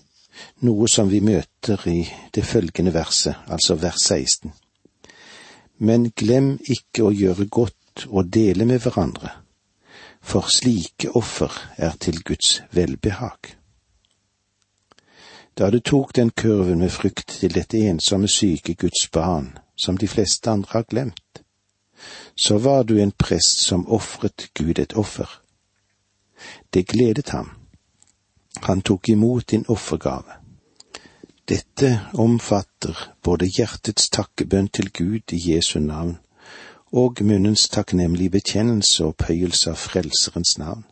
noe 0.64 0.88
som 0.88 1.10
vi 1.10 1.20
møter 1.20 1.82
i 1.90 2.00
det 2.34 2.44
følgende 2.46 2.94
verset, 2.94 3.36
altså 3.46 3.76
vers 3.76 4.00
16. 4.00 4.52
Men 5.78 6.08
glem 6.16 6.54
ikke 6.64 7.04
å 7.04 7.12
gjøre 7.12 7.46
godt 7.46 8.06
og 8.08 8.30
dele 8.32 8.64
med 8.64 8.80
hverandre, 8.80 9.32
for 10.22 10.48
slike 10.48 11.10
offer 11.18 11.52
er 11.76 11.98
til 12.00 12.22
Guds 12.22 12.62
velbehag. 12.72 13.52
Da 15.58 15.68
du 15.74 15.80
tok 15.80 16.14
den 16.16 16.30
kurven 16.30 16.78
med 16.80 16.94
frykt 16.94 17.34
til 17.40 17.52
dette 17.54 17.80
ensomme 17.90 18.28
syke 18.30 18.74
Guds 18.74 19.08
barn, 19.12 19.52
som 19.76 19.98
de 19.98 20.08
fleste 20.08 20.50
andre 20.50 20.78
har 20.78 20.88
glemt, 20.88 21.42
så 22.36 22.58
var 22.62 22.86
du 22.86 22.96
en 23.02 23.12
prest 23.12 23.66
som 23.66 23.84
ofret 23.90 24.48
Gud 24.54 24.78
et 24.78 24.96
offer 24.96 25.28
det 26.74 26.86
gledet 26.86 27.28
ham. 27.28 27.50
Han 28.62 28.82
tok 28.82 29.08
imot 29.08 29.50
din 29.50 29.64
offergave. 29.68 30.38
Dette 31.48 32.00
omfatter 32.14 32.96
både 33.22 33.46
hjertets 33.46 34.10
takkebønn 34.10 34.68
til 34.68 34.90
Gud 34.92 35.32
i 35.32 35.40
Jesu 35.52 35.78
navn 35.78 36.18
og 36.92 37.20
munnens 37.20 37.68
takknemlige 37.68 38.30
bekjennelse 38.30 39.04
og 39.04 39.14
opphøyelse 39.14 39.70
av 39.70 39.76
Frelserens 39.76 40.58
navn. 40.58 40.84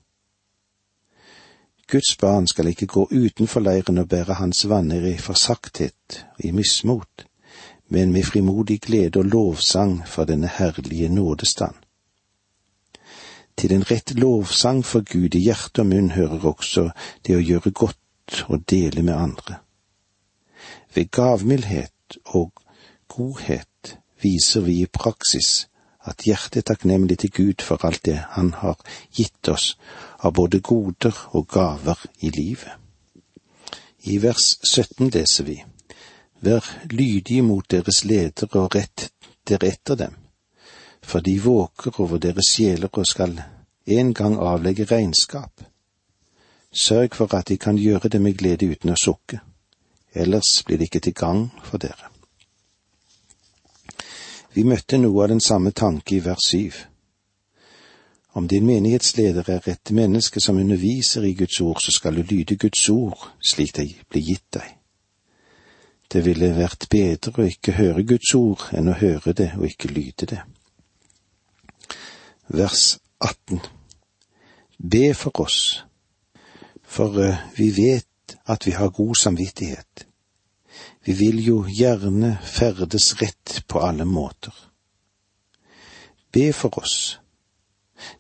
Guds 1.89 2.17
barn 2.21 2.47
skal 2.47 2.67
ikke 2.67 2.87
gå 2.87 3.07
utenfor 3.13 3.61
leiren 3.61 3.99
og 3.99 4.09
bære 4.09 4.41
hans 4.41 4.65
vanner 4.69 5.07
i 5.07 5.19
forsakthet 5.19 6.25
og 6.35 6.45
i 6.45 6.51
mismot, 6.51 7.27
men 7.89 8.13
med 8.13 8.25
frimodig 8.25 8.81
glede 8.81 9.19
og 9.19 9.25
lovsang 9.25 10.01
for 10.09 10.25
denne 10.25 10.51
herlige 10.59 11.09
nådestand. 11.09 11.75
Til 13.57 13.73
en 13.73 13.85
rett 13.91 14.13
lovsang 14.19 14.83
for 14.85 15.01
Gud 15.01 15.35
i 15.35 15.47
hjerte 15.47 15.81
og 15.81 15.89
munn 15.89 16.11
hører 16.13 16.43
også 16.51 16.91
det 17.25 17.39
å 17.39 17.45
gjøre 17.45 17.73
godt 17.73 18.43
og 18.53 18.67
dele 18.69 19.05
med 19.07 19.17
andre. 19.17 19.61
Ved 20.95 21.09
gavmildhet 21.11 22.19
og 22.37 22.61
godhet 23.09 23.97
viser 24.23 24.67
vi 24.67 24.83
i 24.83 24.91
praksis 24.93 25.69
at 26.07 26.27
hjertet 26.29 26.61
er 26.61 26.67
takknemlig 26.71 27.19
til 27.23 27.33
Gud 27.39 27.65
for 27.65 27.85
alt 27.89 28.05
det 28.07 28.19
Han 28.37 28.53
har 28.61 28.77
gitt 29.17 29.49
oss 29.49 29.73
av 30.19 30.37
både 30.37 30.61
goder 30.61 31.17
og 31.33 31.49
gaver 31.49 32.05
i 32.21 32.31
livet. 32.31 32.77
I 34.07 34.21
vers 34.23 34.59
17 34.63 35.11
leser 35.11 35.45
vi, 35.45 35.57
Vær 36.41 36.65
lydige 36.91 37.43
mot 37.43 37.65
deres 37.71 38.05
ledere 38.05 38.61
og 38.61 38.75
rett 38.77 39.11
dere 39.49 39.73
etter 39.73 39.97
dem 39.97 40.26
for 41.07 41.21
de 41.21 41.39
våker 41.41 42.01
over 42.01 42.19
deres 42.19 42.49
sjeler 42.51 42.91
og 42.93 43.07
skal 43.07 43.39
en 43.87 44.15
gang 44.15 44.39
avlegge 44.43 44.85
regnskap. 44.91 45.63
Sørg 46.73 47.15
for 47.15 47.35
at 47.35 47.49
de 47.49 47.57
kan 47.57 47.79
gjøre 47.79 48.09
det 48.09 48.21
med 48.21 48.35
glede 48.35 48.67
uten 48.67 48.91
å 48.91 48.99
sukke, 48.99 49.39
ellers 50.15 50.65
blir 50.67 50.81
det 50.81 50.91
ikke 50.91 51.05
til 51.07 51.15
gagn 51.15 51.45
for 51.63 51.79
dere. 51.79 52.11
Vi 54.57 54.65
møtte 54.65 54.99
noe 54.99 55.23
av 55.23 55.31
den 55.31 55.41
samme 55.41 55.71
tanke 55.71 56.17
i 56.17 56.25
vers 56.25 56.49
syv. 56.51 56.75
Om 58.33 58.49
din 58.49 58.67
menighetsleder 58.67 59.47
er 59.53 59.69
et 59.71 59.91
menneske 59.91 60.41
som 60.41 60.59
underviser 60.59 61.25
i 61.25 61.35
Guds 61.35 61.61
ord, 61.61 61.81
så 61.81 61.93
skal 61.93 62.17
du 62.17 62.23
lyde 62.23 62.57
Guds 62.57 62.89
ord 62.91 63.31
slik 63.41 63.77
det 63.77 63.87
blir 64.11 64.27
gitt 64.27 64.59
deg. 64.59 64.75
Det 66.13 66.25
ville 66.25 66.53
vært 66.57 66.91
bedre 66.91 67.33
å 67.43 67.47
ikke 67.47 67.79
høre 67.79 68.03
Guds 68.03 68.35
ord 68.35 68.69
enn 68.73 68.91
å 68.91 68.99
høre 68.99 69.33
det 69.33 69.53
og 69.57 69.71
ikke 69.71 69.95
lyde 69.95 70.35
det 70.35 70.43
vers 72.49 72.99
18. 73.19 73.61
Be 74.79 75.15
for 75.15 75.41
oss, 75.41 75.85
for 76.85 77.19
eh, 77.23 77.37
vi 77.57 77.71
vet 77.71 78.37
at 78.45 78.67
vi 78.67 78.71
har 78.71 78.89
god 78.89 79.15
samvittighet. 79.15 80.07
Vi 81.05 81.13
vil 81.13 81.45
jo 81.45 81.65
gjerne 81.69 82.39
ferdes 82.43 83.15
rett 83.23 83.63
på 83.67 83.81
alle 83.81 84.05
måter. 84.05 84.55
Be 86.33 86.53
for 86.53 86.79
oss. 86.79 87.19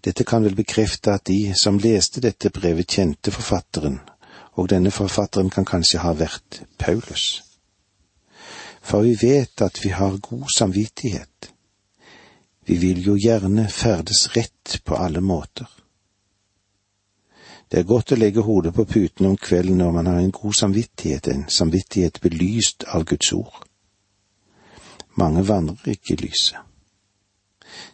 Dette 0.04 0.25
kan 0.25 0.45
vel 0.45 0.54
bekrefte 0.56 1.12
at 1.12 1.26
de 1.26 1.54
som 1.54 1.78
leste 1.78 2.21
dette 2.21 2.50
brevet, 2.50 2.88
kjente 2.88 3.30
forfatteren, 3.30 4.00
og 4.56 4.71
denne 4.73 4.90
forfatteren 4.90 5.50
kan 5.50 5.68
kanskje 5.68 6.00
ha 6.00 6.14
vært 6.16 6.62
Paulus. 6.78 7.42
For 8.80 9.02
vi 9.02 9.16
vet 9.21 9.62
at 9.62 9.83
vi 9.85 9.90
har 9.92 10.16
god 10.23 10.49
samvittighet. 10.56 11.52
Vi 12.66 12.76
vil 12.82 13.02
jo 13.04 13.14
gjerne 13.14 13.68
ferdes 13.70 14.26
rett 14.37 14.80
på 14.85 14.96
alle 14.99 15.20
måter. 15.20 15.68
Det 17.68 17.80
er 17.80 17.87
godt 17.87 18.12
å 18.14 18.18
legge 18.18 18.42
hodet 18.46 18.75
på 18.75 18.85
puten 18.87 19.26
om 19.26 19.37
kvelden 19.38 19.78
når 19.82 19.92
man 19.94 20.11
har 20.11 20.20
en 20.23 20.35
god 20.35 20.54
samvittighet, 20.54 21.28
en 21.28 21.49
samvittighet 21.50 22.20
belyst 22.23 22.87
av 22.94 23.04
Guds 23.06 23.32
ord. 23.35 23.64
Mange 25.18 25.42
vandrer 25.46 25.96
ikke 25.96 26.14
i 26.14 26.20
lyset. 26.26 26.62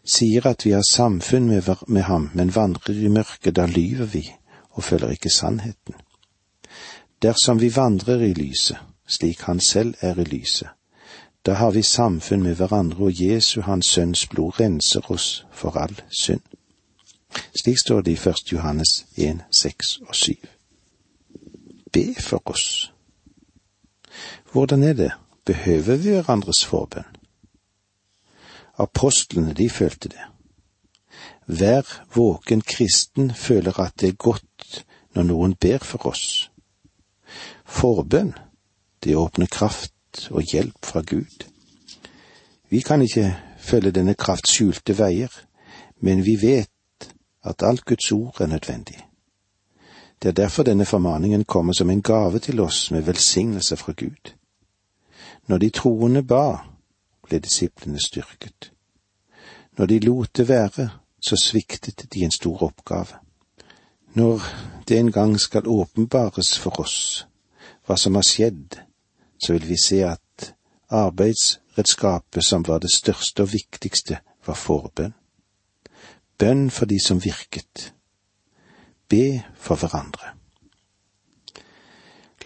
Sier 0.05 0.47
at 0.49 0.67
vi 0.67 0.75
har 0.77 0.85
samfunn 0.89 1.49
med, 1.49 1.69
med 1.87 2.05
ham, 2.09 2.31
men 2.35 2.53
vandrer 2.55 2.97
i 2.97 3.13
mørket, 3.13 3.57
da 3.57 3.67
lyver 3.67 4.09
vi 4.13 4.27
og 4.73 4.85
følger 4.85 5.15
ikke 5.15 5.33
sannheten. 5.33 5.97
Dersom 7.23 7.61
vi 7.61 7.71
vandrer 7.75 8.25
i 8.25 8.33
lyset, 8.35 8.81
slik 9.07 9.45
han 9.49 9.61
selv 9.61 9.95
er 10.01 10.19
i 10.21 10.27
lyset, 10.29 10.69
da 11.47 11.55
har 11.55 11.71
vi 11.71 11.83
samfunn 11.83 12.43
med 12.43 12.55
hverandre, 12.55 13.05
og 13.05 13.23
Jesu, 13.23 13.61
hans 13.61 13.87
sønns 13.87 14.27
blod, 14.27 14.61
renser 14.61 15.11
oss 15.11 15.47
for 15.53 15.77
all 15.77 16.01
synd. 16.11 16.43
Slik 17.57 17.79
står 17.79 18.01
det 18.01 18.13
i 18.13 18.29
1. 18.29 18.53
Johannes 18.53 19.07
1, 19.17 19.45
6 19.51 19.99
og 20.09 20.15
7. 20.15 20.35
Be 21.93 22.15
for 22.21 22.43
oss. 22.45 22.93
Hvordan 24.53 24.83
er 24.83 24.93
det, 24.93 25.11
behøver 25.45 25.97
vi 25.97 26.11
hverandres 26.11 26.65
forbønn? 26.65 27.09
Apostlene, 28.79 29.55
de 29.55 29.71
følte 29.71 30.09
det. 30.09 30.23
Hver 31.47 31.83
våken 32.15 32.61
kristen 32.61 33.35
føler 33.35 33.81
at 33.81 34.01
det 34.01 34.09
er 34.09 34.13
godt 34.13 34.85
når 35.15 35.23
noen 35.23 35.55
ber 35.55 35.79
for 35.79 36.07
oss. 36.07 36.51
Forbønn, 37.67 38.33
det 39.05 39.17
åpner 39.17 39.47
kraft 39.47 39.93
og 40.31 40.43
hjelp 40.43 40.85
fra 40.85 41.01
Gud. 41.01 41.47
Vi 42.71 42.81
kan 42.81 43.03
ikke 43.03 43.37
følge 43.59 43.91
denne 43.91 44.15
kraft 44.15 44.49
skjulte 44.49 44.99
veier, 44.99 45.33
men 46.01 46.25
vi 46.25 46.37
vet 46.43 47.13
at 47.45 47.63
alt 47.63 47.85
Guds 47.85 48.13
ord 48.13 48.41
er 48.41 48.47
nødvendig. 48.47 49.07
Det 50.23 50.29
er 50.29 50.33
derfor 50.33 50.63
denne 50.63 50.85
formaningen 50.85 51.45
kommer 51.45 51.73
som 51.73 51.91
en 51.91 52.03
gave 52.03 52.39
til 52.39 52.61
oss 52.61 52.91
med 52.91 53.03
velsignelse 53.03 53.77
fra 53.77 53.93
Gud. 53.93 54.33
Når 55.47 55.59
de 55.59 55.71
troende 55.71 56.23
ba, 56.23 56.57
ble 57.27 57.39
disiplene 57.39 58.01
styrket. 58.01 58.73
Når 59.79 59.87
de 59.87 59.99
lot 59.99 60.37
det 60.37 60.49
være, 60.49 60.89
så 61.21 61.37
sviktet 61.37 62.07
de 62.15 62.25
en 62.25 62.31
stor 62.31 62.63
oppgave. 62.63 63.19
Når 64.15 64.41
det 64.89 64.99
en 64.99 65.13
gang 65.13 65.41
skal 65.41 65.67
åpenbares 65.67 66.59
for 66.59 66.81
oss 66.81 67.27
hva 67.87 67.97
som 67.97 68.15
har 68.15 68.27
skjedd, 68.27 68.79
så 69.43 69.57
vil 69.57 69.67
vi 69.69 69.79
se 69.81 70.03
at 70.07 70.53
arbeidsredskapet 70.89 72.45
som 72.45 72.63
var 72.69 72.79
det 72.79 72.93
største 72.95 73.43
og 73.43 73.53
viktigste, 73.53 74.21
var 74.47 74.59
forbønn 74.59 75.17
bønn 76.43 76.71
for 76.71 76.91
de 76.91 76.99
som 77.01 77.21
virket. 77.23 77.93
Be 79.09 79.43
for 79.55 79.79
hverandre. 79.79 80.33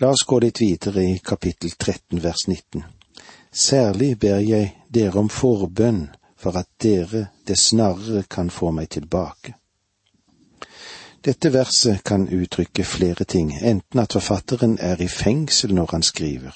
La 0.02 0.10
oss 0.12 0.26
gå 0.28 0.40
litt 0.44 0.60
videre 0.60 1.04
i 1.06 1.18
kapittel 1.24 1.72
13 1.72 2.20
vers 2.20 2.44
19. 2.48 2.84
Særlig 3.48 4.10
ber 4.20 4.42
jeg 4.44 4.74
dere 4.92 5.22
om 5.22 5.30
forbønn 5.32 6.02
for 6.36 6.58
at 6.60 6.68
dere 6.82 7.30
det 7.48 7.56
snarere 7.56 8.26
kan 8.28 8.52
få 8.52 8.74
meg 8.76 8.90
tilbake. 8.98 9.54
Dette 11.26 11.50
verset 11.52 12.04
kan 12.06 12.28
uttrykke 12.30 12.84
flere 12.84 13.24
ting, 13.24 13.50
enten 13.58 13.98
at 13.98 14.12
forfatteren 14.14 14.78
er 14.78 15.00
i 15.02 15.08
fengsel 15.10 15.74
når 15.74 15.90
han 15.96 16.06
skriver, 16.06 16.54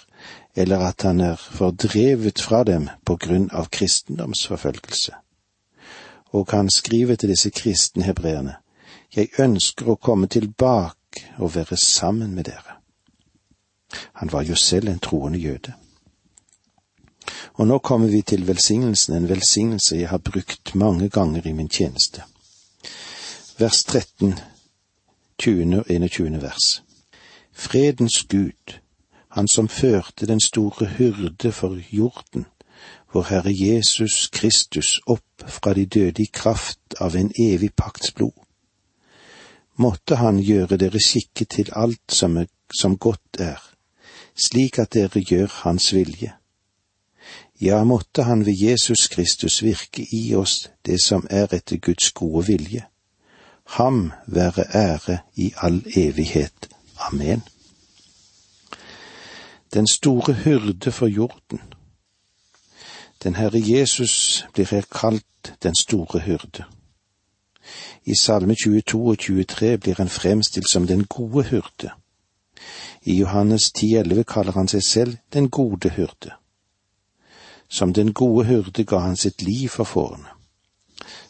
eller 0.56 0.86
at 0.92 1.02
han 1.02 1.20
er 1.20 1.34
fordrevet 1.36 2.38
fra 2.38 2.62
dem 2.64 2.86
på 3.04 3.16
grunn 3.16 3.50
av 3.50 3.66
kristendomsforfølgelse 3.74 5.18
og 6.32 6.48
han 6.50 6.70
skriver 6.70 7.14
til 7.14 7.28
disse 7.28 7.50
kristne 7.50 8.04
hebreerne, 8.04 8.54
Jeg 9.16 9.28
ønsker 9.38 9.88
å 9.90 9.96
komme 9.98 10.28
tilbake 10.30 11.32
og 11.38 11.54
være 11.54 11.76
sammen 11.76 12.34
med 12.34 12.44
dere. 12.44 12.76
Han 14.12 14.32
var 14.32 14.42
jo 14.42 14.54
selv 14.54 14.88
en 14.88 14.98
troende 14.98 15.38
jøde. 15.38 15.72
Og 17.54 17.66
nå 17.66 17.78
kommer 17.78 18.08
vi 18.08 18.22
til 18.22 18.46
velsignelsen, 18.46 19.14
en 19.14 19.28
velsignelse 19.28 19.96
jeg 19.96 20.08
har 20.08 20.18
brukt 20.18 20.74
mange 20.74 21.08
ganger 21.08 21.46
i 21.46 21.52
min 21.52 21.68
tjeneste. 21.68 22.22
Vers 23.58 23.82
13, 23.84 24.38
20 25.40 25.78
og 25.78 25.86
21 25.90 26.42
vers. 26.42 26.82
Fredens 27.52 28.24
Gud, 28.28 28.80
Han 29.28 29.48
som 29.48 29.68
førte 29.68 30.26
den 30.26 30.40
store 30.40 30.86
hyrde 30.86 31.52
for 31.52 31.78
jorden, 31.92 32.46
vår 33.12 33.22
Herre 33.22 33.52
Jesus 33.54 34.28
Kristus 34.32 35.00
opp 35.06 35.44
fra 35.46 35.74
de 35.74 35.86
døde 35.86 36.22
i 36.22 36.30
kraft 36.32 36.94
av 37.00 37.16
en 37.16 37.32
evig 37.38 37.72
pakts 37.72 38.12
blod. 38.12 38.36
Måtte 39.76 40.16
Han 40.16 40.42
gjøre 40.42 40.76
dere 40.76 41.00
skikket 41.00 41.48
til 41.48 41.72
alt 41.72 42.12
som, 42.12 42.36
er, 42.36 42.46
som 42.80 42.98
godt 42.98 43.40
er, 43.40 43.62
slik 44.36 44.78
at 44.78 44.92
dere 44.94 45.24
gjør 45.24 45.48
Hans 45.62 45.94
vilje. 45.94 46.34
Ja, 47.60 47.84
måtte 47.84 48.22
Han 48.22 48.46
ved 48.46 48.60
Jesus 48.60 49.08
Kristus 49.08 49.62
virke 49.62 50.06
i 50.12 50.34
oss 50.34 50.70
det 50.86 51.00
som 51.02 51.26
er 51.30 51.48
etter 51.54 51.76
Guds 51.76 52.12
gode 52.12 52.46
vilje. 52.46 52.84
Ham 53.76 54.12
være 54.26 54.64
ære 54.74 55.18
i 55.36 55.52
all 55.56 55.82
evighet. 55.96 56.68
Amen. 56.98 57.42
Den 59.74 59.86
store 59.86 60.32
hyrde 60.32 60.92
for 60.92 61.06
jorden 61.06 61.60
den 63.22 63.34
Herre 63.36 63.60
Jesus 63.64 64.46
blir 64.52 64.64
her 64.70 64.82
kalt 64.92 65.54
den 65.62 65.74
store 65.74 66.20
hyrde. 66.20 66.64
I 68.04 68.14
Salme 68.14 68.54
22 68.54 69.08
og 69.08 69.18
23 69.18 69.78
blir 69.78 69.94
han 69.94 70.08
fremstilt 70.08 70.70
som 70.72 70.86
den 70.86 71.04
gode 71.04 71.44
hyrde. 71.44 71.90
I 73.02 73.18
Johannes 73.20 73.72
10,11 73.78 74.22
kaller 74.22 74.52
han 74.52 74.68
seg 74.68 74.82
selv 74.82 75.16
den 75.32 75.50
gode 75.50 75.90
hyrde. 75.90 76.32
Som 77.68 77.92
den 77.92 78.12
gode 78.12 78.46
hyrde 78.46 78.84
ga 78.84 78.98
han 78.98 79.16
sitt 79.16 79.42
liv 79.42 79.68
for 79.68 79.84
fårene. 79.84 80.39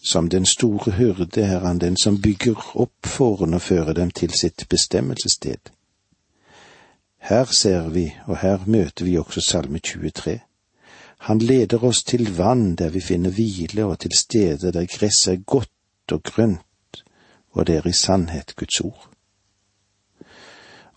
Som 0.02 0.28
den 0.28 0.46
store 0.46 0.92
hyrde 0.92 1.42
er 1.42 1.58
han 1.58 1.78
den 1.78 1.96
som 1.96 2.22
bygger 2.22 2.56
opp 2.74 3.06
fårene 3.06 3.56
og 3.56 3.62
fører 3.62 3.92
dem 3.92 4.10
til 4.10 4.32
sitt 4.32 4.64
bestemmelsessted. 4.68 5.70
Her 7.18 7.44
ser 7.44 7.88
vi, 7.88 8.06
og 8.26 8.38
her 8.38 8.64
møter 8.66 9.04
vi 9.04 9.18
også 9.18 9.40
Salme 9.40 9.78
23. 9.78 10.40
Han 11.18 11.38
leder 11.38 11.84
oss 11.84 12.02
til 12.02 12.36
vann 12.36 12.76
der 12.76 12.88
vi 12.88 13.00
finner 13.00 13.30
hvile, 13.30 13.84
og 13.84 13.98
til 13.98 14.16
steder 14.16 14.70
der 14.70 14.86
gresset 14.86 15.32
er 15.32 15.42
godt 15.46 16.12
og 16.12 16.22
grønt, 16.22 17.04
og 17.52 17.66
det 17.66 17.76
er 17.76 17.86
i 17.86 17.92
sannhet 17.92 18.56
Guds 18.56 18.80
ord. 18.80 19.10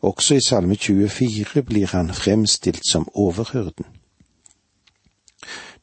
Også 0.01 0.35
i 0.35 0.41
Salme 0.47 0.75
24 0.75 1.63
blir 1.63 1.87
han 1.87 2.13
fremstilt 2.13 2.87
som 2.91 3.09
overhyrden. 3.13 3.85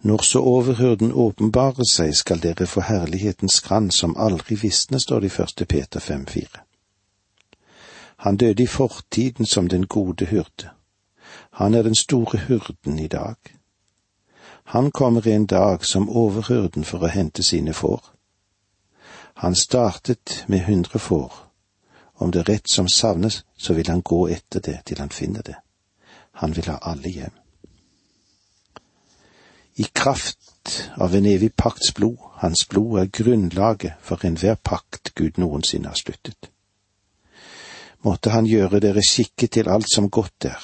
Når 0.03 0.23
så 0.23 0.41
overhyrden 0.41 1.13
åpenbarer 1.13 1.85
seg, 1.85 2.15
skal 2.17 2.41
dere 2.41 2.67
få 2.67 2.81
herlighetens 2.81 3.61
grann 3.61 3.91
som 3.91 4.17
aldri 4.17 4.57
visne, 4.57 5.01
står 5.01 5.21
det 5.21 5.27
i 5.27 5.37
første 5.37 5.65
Peter 5.65 6.01
5,4. 6.01 6.65
Han 8.17 8.37
døde 8.37 8.63
i 8.63 8.67
fortiden 8.67 9.47
som 9.47 9.69
den 9.69 9.87
gode 9.87 10.27
hyrde. 10.27 10.71
Han 11.51 11.75
er 11.75 11.83
den 11.83 11.95
store 11.95 12.39
hyrden 12.39 12.99
i 12.99 13.09
dag. 13.09 13.37
Han 14.65 14.91
kommer 14.91 15.27
en 15.27 15.47
dag 15.47 15.85
som 15.85 16.09
overhyrden 16.09 16.85
for 16.85 17.05
å 17.05 17.13
hente 17.13 17.43
sine 17.43 17.73
får. 17.73 18.01
Han 19.35 19.55
startet 19.55 20.45
med 20.49 20.61
hundre 20.61 20.99
får. 20.99 21.33
Om 22.15 22.33
det 22.33 22.41
er 22.41 22.53
rett 22.53 22.71
som 22.71 22.89
savnes, 22.89 23.45
så 23.57 23.75
vil 23.75 23.89
han 23.89 24.03
gå 24.03 24.29
etter 24.29 24.61
det 24.61 24.79
til 24.87 24.99
han 24.99 25.11
finner 25.11 25.43
det. 25.43 25.57
Han 26.33 26.57
vil 26.57 26.69
ha 26.69 26.79
alle 26.83 27.09
hjem. 27.09 27.37
I 29.81 29.85
kraft 29.85 30.91
av 30.95 31.15
en 31.15 31.27
evig 31.27 31.57
pakts 31.57 31.95
blod, 31.97 32.19
hans 32.43 32.67
blod 32.69 32.99
er 33.01 33.07
grunnlaget 33.09 34.03
for 34.05 34.21
enhver 34.29 34.59
pakt 34.61 35.15
Gud 35.17 35.41
noensinne 35.41 35.89
har 35.89 35.97
sluttet. 35.97 36.51
Måtte 38.05 38.35
han 38.35 38.49
gjøre 38.49 38.83
dere 38.85 39.01
skikket 39.05 39.55
til 39.57 39.73
alt 39.73 39.89
som 39.89 40.11
godt 40.13 40.51
er, 40.53 40.61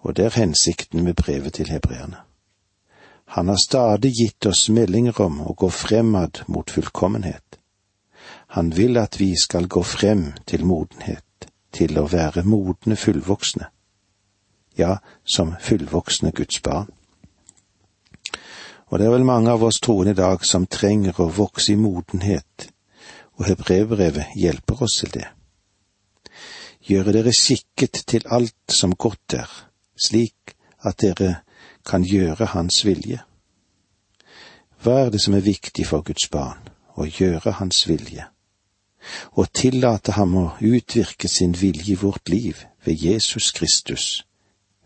og 0.00 0.16
det 0.16 0.24
er 0.24 0.40
hensikten 0.40 1.04
med 1.04 1.20
brevet 1.20 1.58
til 1.60 1.68
hebreerne. 1.68 2.24
Han 3.36 3.52
har 3.52 3.60
stadig 3.60 4.14
gitt 4.16 4.46
oss 4.48 4.68
meldinger 4.72 5.20
om 5.20 5.42
å 5.44 5.52
gå 5.52 5.68
fremad 5.68 6.46
mot 6.48 6.70
fullkommenhet. 6.70 7.58
Han 8.56 8.72
vil 8.76 8.96
at 8.96 9.20
vi 9.20 9.34
skal 9.36 9.68
gå 9.68 9.82
frem 9.84 10.30
til 10.48 10.64
modenhet, 10.64 11.50
til 11.76 11.98
å 12.00 12.08
være 12.08 12.48
modne 12.48 12.96
fullvoksne, 12.96 13.68
ja, 14.80 14.96
som 15.28 15.58
fullvoksne 15.60 16.32
Guds 16.32 16.62
barn. 16.64 16.88
Og 18.88 18.98
det 18.98 19.06
er 19.06 19.12
vel 19.12 19.26
mange 19.28 19.52
av 19.52 19.62
oss 19.64 19.80
troende 19.84 20.14
i 20.14 20.18
dag 20.18 20.44
som 20.46 20.66
trenger 20.66 21.20
å 21.20 21.28
vokse 21.32 21.74
i 21.74 21.80
modenhet, 21.80 22.70
og 23.36 23.46
hebreerbrevet 23.50 24.32
hjelper 24.36 24.82
oss 24.86 25.00
til 25.02 25.12
det. 25.18 25.26
Gjøre 26.88 27.12
dere 27.18 27.34
skikket 27.36 28.02
til 28.08 28.24
alt 28.32 28.72
som 28.72 28.96
godt 28.96 29.36
er, 29.36 29.50
slik 29.92 30.56
at 30.88 31.02
dere 31.04 31.42
kan 31.84 32.04
gjøre 32.04 32.52
Hans 32.54 32.80
vilje. 32.86 33.20
Hva 34.82 35.04
er 35.04 35.12
det 35.12 35.20
som 35.20 35.34
er 35.34 35.44
viktig 35.44 35.84
for 35.86 36.06
Guds 36.06 36.30
barn? 36.32 36.68
Å 36.96 37.04
gjøre 37.04 37.58
Hans 37.60 37.84
vilje. 37.88 38.26
og 39.32 39.52
tillate 39.54 40.12
ham 40.12 40.34
å 40.36 40.46
utvirke 40.60 41.28
sin 41.28 41.54
vilje 41.56 41.92
i 41.92 41.98
vårt 41.98 42.28
liv 42.28 42.64
ved 42.84 43.04
Jesus 43.04 43.52
Kristus, 43.52 44.24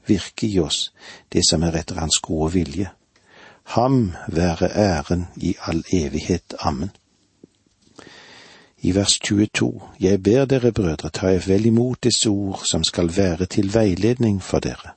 virke 0.07 0.47
i 0.47 0.59
oss 0.61 0.93
det 1.33 1.45
som 1.49 1.63
er 1.63 1.79
etter 1.81 2.01
hans 2.01 2.21
gode 2.23 2.53
vilje. 2.53 2.91
Ham 3.65 4.13
være 4.29 4.69
æren 4.77 5.29
i 5.37 5.55
all 5.67 5.85
evighet. 5.93 6.55
Amen. 6.61 6.91
I 8.83 8.95
vers 8.95 9.19
22, 9.19 9.83
Jeg 10.01 10.23
ber 10.23 10.45
dere, 10.45 10.73
brødre, 10.73 11.11
ta 11.11 11.27
jeg 11.27 11.43
vel 11.47 11.67
imot 11.67 12.05
disse 12.05 12.29
ord 12.29 12.63
som 12.67 12.85
skal 12.85 13.17
være 13.17 13.47
til 13.47 13.75
veiledning 13.75 14.43
for 14.43 14.59
dere. 14.59 14.97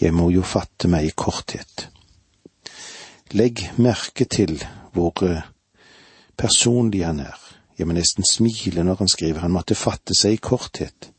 Jeg 0.00 0.14
må 0.14 0.30
jo 0.30 0.42
fatte 0.42 0.88
meg 0.88 1.06
i 1.06 1.14
korthet. 1.16 1.88
Legg 3.30 3.72
merke 3.76 4.24
til 4.24 4.64
hvor 4.92 5.24
eh, 5.26 5.42
personlig 6.38 7.04
han 7.06 7.20
er. 7.20 7.38
Jeg 7.78 7.86
må 7.86 7.94
nesten 7.96 8.24
smile 8.30 8.84
når 8.84 9.02
han 9.02 9.08
skriver 9.08 9.40
han 9.40 9.54
måtte 9.54 9.74
fatte 9.74 10.14
seg 10.14 10.38
i 10.38 10.42
korthet. 10.42 11.10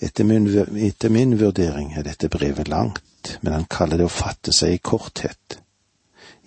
Etter 0.00 0.24
min, 0.24 0.48
etter 0.76 1.08
min 1.08 1.36
vurdering 1.40 1.94
er 1.96 2.02
dette 2.02 2.28
brevet 2.28 2.68
langt, 2.68 3.00
men 3.40 3.52
han 3.52 3.68
kaller 3.70 4.00
det 4.00 4.08
å 4.08 4.12
fatte 4.12 4.52
seg 4.52 4.76
i 4.76 4.82
korthet. 4.82 5.58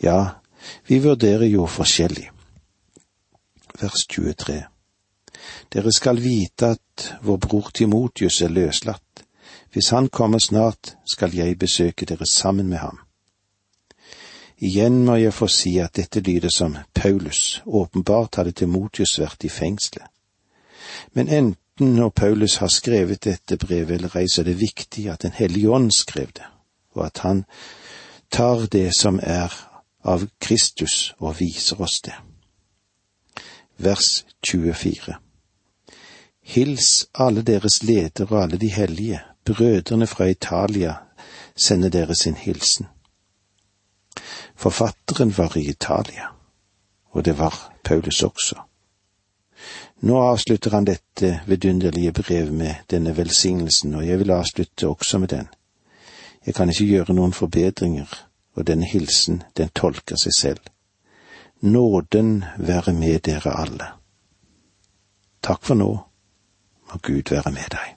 Ja, 0.03 0.41
vi 0.87 0.99
vurderer 1.03 1.47
jo 1.49 1.67
forskjellig. 1.69 2.29
Vers 3.77 4.05
23 4.09 4.63
Dere 5.73 5.91
skal 5.93 6.19
vite 6.21 6.73
at 6.75 7.09
vår 7.21 7.37
bror 7.43 7.69
Timotius 7.73 8.41
er 8.41 8.53
løslatt. 8.53 9.23
Hvis 9.71 9.91
han 9.93 10.09
kommer 10.09 10.39
snart, 10.39 10.95
skal 11.05 11.35
jeg 11.35 11.59
besøke 11.59 12.05
dere 12.05 12.25
sammen 12.25 12.69
med 12.69 12.81
ham. 12.81 12.99
Igjen 14.57 15.03
må 15.05 15.19
jeg 15.21 15.35
få 15.37 15.47
si 15.51 15.75
at 15.79 15.93
dette 15.99 16.23
lyder 16.25 16.49
som 16.49 16.77
Paulus, 16.93 17.61
åpenbart 17.65 18.39
hadde 18.39 18.55
Timotius 18.57 19.19
vært 19.21 19.45
i 19.45 19.53
fengselet. 19.53 20.09
Men 21.13 21.29
enten 21.29 21.93
når 21.93 22.09
Paulus 22.09 22.57
har 22.57 22.71
skrevet 22.73 23.21
dette 23.23 23.57
brevet 23.61 23.99
eller 23.99 24.15
ei, 24.17 24.25
så 24.25 24.41
er 24.41 24.49
det 24.49 24.61
viktig 24.61 25.09
at 25.13 25.21
Den 25.21 25.35
hellige 25.37 25.69
ånd 25.69 25.91
skrev 25.91 26.31
det, 26.33 26.47
og 26.97 27.05
at 27.05 27.21
han 27.23 27.45
tar 28.31 28.67
det 28.71 28.89
som 28.95 29.19
er 29.23 29.53
av 30.03 30.27
Kristus 30.39 31.13
og 31.19 31.39
viser 31.39 31.81
oss 31.81 32.01
det. 32.05 32.15
Vers 33.77 34.25
24 34.47 35.17
Hils 36.47 37.07
alle 37.13 37.41
deres 37.41 37.81
ledere 37.83 38.29
og 38.31 38.43
alle 38.43 38.57
de 38.57 38.69
hellige, 38.71 39.19
brødrene 39.45 40.07
fra 40.07 40.29
Italia 40.31 40.93
sender 41.55 41.89
dere 41.89 42.15
sin 42.15 42.35
hilsen. 42.35 42.87
Forfatteren 44.55 45.37
var 45.37 45.57
i 45.57 45.69
Italia, 45.69 46.31
og 47.11 47.25
det 47.25 47.37
var 47.37 47.73
Paulus 47.83 48.23
også. 48.23 48.55
Nå 49.99 50.17
avslutter 50.21 50.71
han 50.71 50.85
dette 50.85 51.41
vidunderlige 51.47 52.11
brevet 52.11 52.53
med 52.53 52.75
denne 52.91 53.17
velsignelsen, 53.17 53.95
og 53.95 54.07
jeg 54.07 54.19
vil 54.19 54.31
avslutte 54.31 54.87
også 54.87 55.17
med 55.17 55.27
den. 55.27 55.47
Jeg 56.47 56.55
kan 56.55 56.69
ikke 56.71 56.85
gjøre 56.87 57.13
noen 57.13 57.33
forbedringer, 57.35 58.07
og 58.55 58.67
denne 58.67 58.87
hilsen, 58.87 59.41
den 59.59 59.69
tolker 59.75 60.15
seg 60.15 60.35
selv. 60.37 60.69
Nåden 61.61 62.45
være 62.57 62.93
med 62.95 63.19
dere 63.27 63.51
alle. 63.59 63.89
Takk 65.43 65.67
for 65.67 65.75
nå, 65.75 65.91
må 66.87 66.99
Gud 67.03 67.35
være 67.35 67.51
med 67.51 67.67
deg. 67.75 67.96